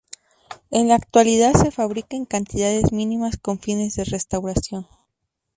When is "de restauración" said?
3.97-4.87